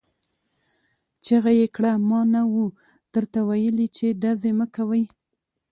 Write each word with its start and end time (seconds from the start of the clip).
چيغه 1.23 1.51
يې 1.59 1.67
کړه! 1.75 1.91
ما 2.09 2.21
نه 2.33 2.41
وو 2.51 2.65
درته 3.13 3.39
ويلي 3.49 3.87
چې 3.95 4.07
ډزې 4.21 4.51
مه 4.59 4.67
کوئ! 4.75 5.03